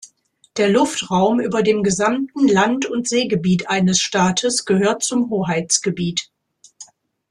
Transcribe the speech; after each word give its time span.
Der 0.57 0.67
Luftraum 0.67 1.39
über 1.39 1.61
dem 1.61 1.83
gesamten 1.83 2.47
Land- 2.47 2.87
und 2.87 3.07
Seegebiet 3.07 3.69
eines 3.69 3.99
Staates 4.01 4.65
gehört 4.65 5.03
zum 5.03 5.29
Hoheitsgebiet. 5.29 6.31